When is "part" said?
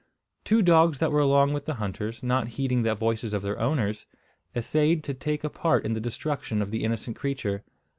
5.51-5.85